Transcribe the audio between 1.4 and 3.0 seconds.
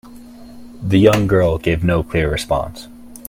gave no clear response.